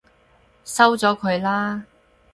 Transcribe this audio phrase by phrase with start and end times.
[0.65, 1.85] 收咗佢啦！